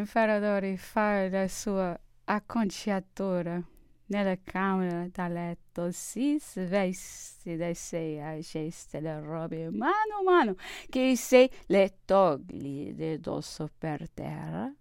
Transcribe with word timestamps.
l'imperatore 0.00 0.78
fa 0.78 1.28
la 1.28 1.46
sua 1.46 1.98
acconciatura 2.24 3.62
nella 4.06 4.36
camera 4.42 5.06
da 5.12 5.28
letto, 5.28 5.92
si 5.92 6.38
sveste 6.40 7.56
da 7.58 7.72
sé, 7.74 8.18
agesta 8.18 8.98
le 8.98 9.20
robe 9.20 9.68
mano 9.70 10.16
a 10.20 10.22
mano 10.24 10.54
che 10.88 11.14
se 11.16 11.50
le 11.66 11.98
togli 12.06 12.94
di 12.94 13.20
dosso 13.20 13.68
per 13.76 14.08
terra, 14.10 14.72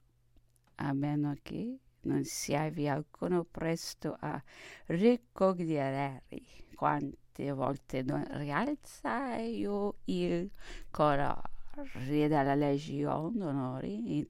a 0.76 0.94
meno 0.94 1.36
che 1.42 1.78
non 2.04 2.24
si 2.24 2.56
avvia 2.56 2.94
alcuno 2.94 3.44
presto 3.44 4.16
a 4.22 4.42
ricogliere. 4.86 6.24
Quante 6.74 7.52
volte 7.52 8.04
non 8.04 8.26
rialza 8.32 9.36
io 9.36 9.98
il 10.06 10.50
colore 11.80 12.28
della 12.28 12.56
Legione 12.56 13.38
d'Onore 13.38 13.88
in 13.88 14.26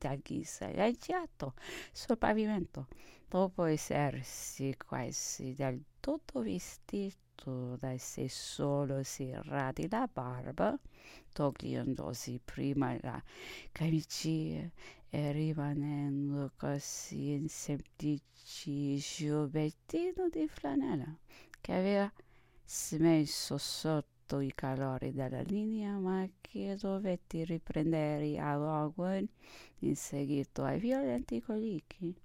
leggiato 0.74 1.54
sul 1.92 2.18
pavimento. 2.18 2.88
Dopo 3.28 3.66
essersi 3.66 4.76
quasi 4.78 5.54
del 5.54 5.84
tutto 6.00 6.42
vestito 6.42 7.76
da 7.78 7.98
sé 7.98 8.28
solo 8.28 9.04
si 9.04 9.32
radi 9.34 9.88
la 9.90 10.10
barba 10.12 10.78
togliendosi 11.32 12.42
prima 12.44 12.98
la 13.02 13.22
camicia 13.72 14.70
e 15.12 15.32
rimanendo 15.32 16.52
così 16.58 17.32
in 17.32 17.48
semplici 17.48 18.98
giubbettino 18.98 20.28
di 20.30 20.48
flanella 20.48 21.16
che 21.62 21.74
aveva 21.74 22.12
smesso 22.66 23.58
sotto 23.58 24.19
i 24.38 24.52
calori 24.54 25.12
della 25.12 25.42
linea 25.42 25.98
ma 25.98 26.28
che 26.40 26.76
dovetti 26.80 27.44
riprendere 27.44 28.38
a 28.38 28.56
Logwood 28.56 29.28
in 29.80 29.96
seguito 29.96 30.64
ai 30.64 30.80
violenti 30.80 31.42
colichi 31.42 32.16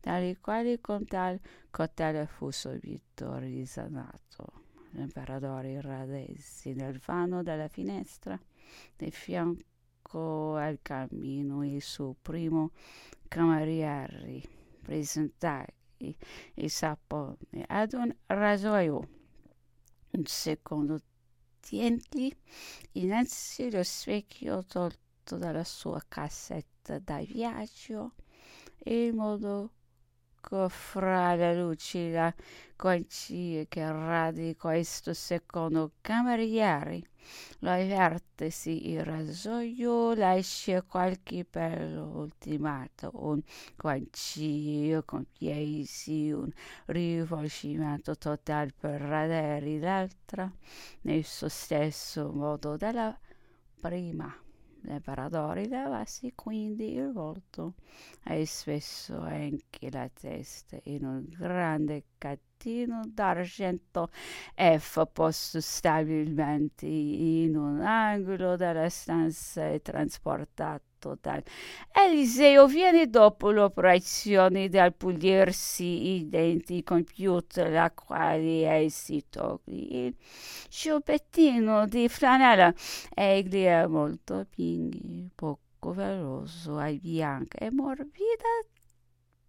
dalle 0.00 0.36
quali 0.38 0.80
con 0.80 1.04
tal 1.06 1.40
cautela 1.70 2.26
fu 2.26 2.50
subito 2.50 3.36
risanato. 3.38 4.64
L'imperatore 4.90 5.80
radesi 5.80 6.72
nel 6.72 7.00
vano 7.04 7.42
della 7.42 7.68
finestra 7.68 8.38
di 8.96 9.10
fianco 9.10 10.54
al 10.54 10.78
camino 10.82 11.64
il 11.66 11.82
suo 11.82 12.14
primo 12.20 12.70
cameriere 13.28 14.42
presentagli 14.82 16.14
il 16.54 16.70
sapone 16.70 17.64
ad 17.66 17.92
un 17.94 18.14
rasoio 18.26 19.08
un 20.12 20.24
secondo 20.24 21.00
tienti 21.66 22.32
innanzi 22.92 23.72
lo 23.72 23.82
specchio 23.82 24.64
tolto 24.64 25.36
dalla 25.36 25.64
sua 25.64 26.00
cassetta 26.06 27.00
da 27.00 27.18
viaggio 27.18 28.12
in 28.84 29.16
modo 29.16 29.72
fra 30.68 31.34
la 31.34 31.52
luce 31.52 32.10
la 32.10 32.32
guancia 32.76 33.64
che 33.68 33.90
radi 33.90 34.54
questo 34.56 35.12
secondo 35.12 35.94
cameriere 36.00 37.02
lo 37.60 37.70
avvertisi 37.70 38.90
il 38.90 39.02
rasoio 39.02 40.14
lascia 40.14 40.82
qualche 40.82 41.44
pelo 41.44 42.04
ultimato 42.04 43.10
un 43.14 43.42
guancino 43.76 45.02
con 45.02 45.26
piedi 45.36 46.30
un 46.30 46.48
rivolgimento 46.86 48.16
totale 48.16 48.72
per 48.78 49.00
radere 49.00 49.80
l'altra 49.80 50.48
nel 51.00 51.24
stesso 51.24 52.30
modo 52.30 52.76
della 52.76 53.18
prima 53.80 54.45
l'imperatore 54.86 55.66
levasi 55.66 56.32
quindi 56.34 56.94
il 56.94 57.12
volto. 57.12 57.74
E 58.24 58.46
spesso 58.46 59.20
anche 59.20 59.90
la 59.90 60.08
testa 60.08 60.78
in 60.84 61.04
un 61.04 61.24
grande 61.28 62.04
cattino 62.18 63.02
d'argento. 63.06 64.10
F 64.54 65.06
posto 65.12 65.60
stabilmente 65.60 66.86
in 66.86 67.56
un 67.56 67.80
angolo 67.80 68.56
della 68.56 68.88
stanza 68.88 69.68
e 69.68 69.80
trasportato 69.82 70.95
dal 71.20 71.42
Eliseo 71.92 72.66
viene 72.66 73.08
dopo 73.08 73.50
l'operazione 73.50 74.68
del 74.68 74.92
pulirsi 74.94 76.16
i 76.16 76.28
denti 76.28 76.82
compiuta 76.82 77.68
la 77.68 77.90
quale 77.90 78.66
essi 78.66 79.24
togli 79.28 80.06
il 80.06 80.16
ciubettino 80.68 81.86
di 81.86 82.08
flanella. 82.08 82.72
Egli 83.14 83.64
è 83.64 83.86
molto 83.86 84.46
pinghi 84.48 85.30
poco 85.34 85.92
veloso 85.92 86.76
ai 86.76 86.98
bianca 86.98 87.58
e 87.58 87.70
morbida. 87.70 88.66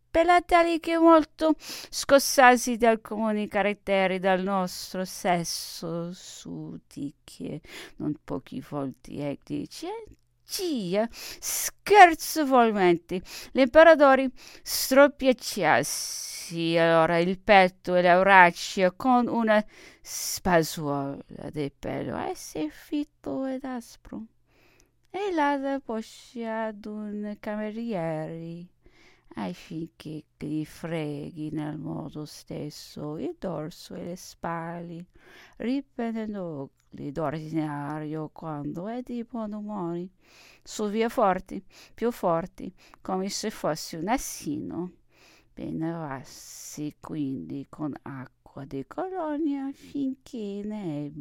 Pelatali 0.10 0.80
che 0.80 0.98
molto 0.98 1.54
scossasi 1.60 2.78
dal 2.78 3.02
comuni 3.02 3.48
caratteri 3.48 4.18
del 4.18 4.42
nostro 4.42 5.06
sesso 5.06 6.12
sudiche 6.12 7.62
non 7.98 8.16
pochi 8.24 8.64
volti 8.68 9.20
egli 9.20 9.68
cia 10.48 11.08
scherzovolmente. 11.12 13.22
L'imperatore 13.52 14.32
stroppiacciassi 14.64 16.78
allora 16.78 17.18
il 17.18 17.38
petto 17.40 17.96
e 17.96 18.02
le 18.02 18.18
braccia 18.20 18.92
con 18.92 19.28
una 19.28 19.64
spasuola 20.02 21.22
di 21.52 21.72
pelo. 21.78 22.16
Esse 22.18 22.70
fitto 22.70 23.46
ed 23.46 23.66
aspro. 23.66 24.24
E 25.10 25.34
la 25.34 25.82
poscia 25.84 26.72
d'un 26.72 27.36
cameriere 27.40 28.68
affinché 29.38 30.26
gli 30.38 30.66
freghi 30.66 31.52
nel 31.52 31.78
modo 31.78 32.26
stesso 32.26 33.18
il 33.18 33.36
dorso 33.38 33.94
e 33.94 34.04
le 34.04 34.16
spalle 34.16 35.06
riprendendogli 35.58 37.12
d'ordinario 37.12 38.30
quando 38.34 38.88
è 38.88 39.02
di 39.04 39.24
buon 39.24 39.54
umore. 39.54 40.10
Su 40.64 40.90
via 40.90 41.10
forti 41.10 41.64
più 41.94 42.12
forti 42.12 42.74
come 43.02 43.30
se 43.30 43.52
fosse 43.52 43.98
un 43.98 44.08
assino 44.08 44.92
benevassi 45.54 46.96
quindi 47.00 47.66
con 47.70 47.94
acqua 48.04 48.66
di 48.66 48.86
colonia 48.88 49.72
finché 49.72 50.62
ne 50.64 51.12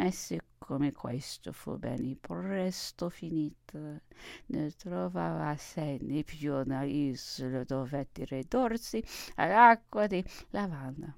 ma 0.00 0.10
siccome 0.10 0.92
questo 0.92 1.52
fu 1.52 1.76
ben 1.76 2.18
presto 2.20 3.10
finito. 3.10 4.00
Ne 4.46 4.70
trovava 4.72 5.54
sé 5.56 5.98
né 6.00 6.22
più 6.24 6.54
una 6.54 6.84
isola 6.84 7.64
dove 7.64 8.08
ridursi 8.12 9.02
all'acqua 9.36 10.06
di 10.06 10.24
lavanda 10.50 11.14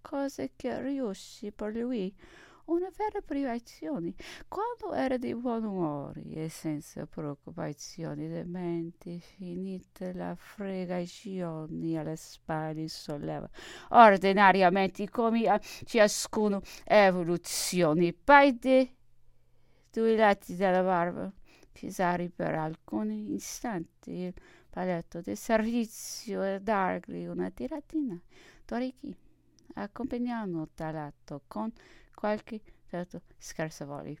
cosa 0.00 0.46
che 0.56 0.80
riuscì 0.80 1.52
per 1.52 1.74
lui 1.74 2.14
una 2.68 2.90
vera 2.96 3.20
privazione. 3.20 4.14
Quando 4.46 4.94
era 4.94 5.16
di 5.16 5.34
buon 5.34 5.64
umore 5.64 6.22
e 6.30 6.48
senza 6.48 7.06
preoccupazioni 7.06 8.28
di 8.28 8.44
mente 8.44 9.18
finita 9.18 10.12
la 10.12 10.34
fregazione 10.34 11.98
alle 11.98 12.16
spalle 12.16 12.88
solleva 12.88 13.48
ordinariamente 13.90 15.08
come 15.08 15.46
a 15.48 15.58
ciascuno 15.58 16.60
evoluzione 16.84 18.12
poi 18.12 18.58
di 18.58 18.96
due 19.90 20.16
lati 20.16 20.56
della 20.56 20.82
barba 20.82 21.32
Cesare 21.72 22.28
per 22.28 22.56
alcuni 22.56 23.34
istanti 23.34 24.10
il 24.10 24.34
paletto 24.68 25.20
di 25.20 25.36
servizio 25.36 26.42
e 26.42 26.58
dargli 26.60 27.24
una 27.26 27.50
tiratina. 27.50 28.20
D'orecchi 28.66 29.14
accompagnando 29.74 30.70
talato 30.74 31.42
con 31.46 31.70
qualche 32.18 32.60
dato 32.90 33.22
scarsavoli. 33.38 34.16